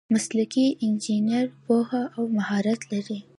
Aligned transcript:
مسلکي 0.15 0.65
انجینر 0.85 1.45
پوهه 1.63 2.03
او 2.15 2.23
مهارت 2.37 2.81
لري. 2.91 3.19